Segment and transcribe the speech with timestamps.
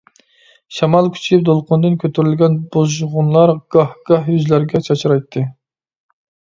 [0.77, 5.49] شامال كۈچىيىپ، دولقۇندىن كۆتۈرۈلگەن بۇژغۇنلار گاھ-گاھ يۈزلەرگە چاچرايتتى.